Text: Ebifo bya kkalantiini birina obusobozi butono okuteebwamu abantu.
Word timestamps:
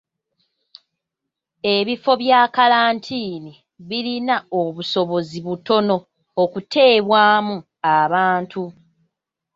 Ebifo 1.75 2.11
bya 2.21 2.41
kkalantiini 2.47 3.53
birina 3.87 4.35
obusobozi 4.61 5.37
butono 5.45 5.95
okuteebwamu 6.43 7.55
abantu. 7.99 8.63